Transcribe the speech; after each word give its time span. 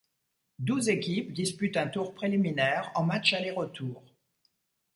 Douze 0.57 0.89
équipes 0.89 1.31
disputent 1.31 1.77
un 1.77 1.85
tour 1.87 2.15
préliminaire 2.15 2.91
en 2.95 3.03
match 3.03 3.33
aller-retour. 3.33 4.01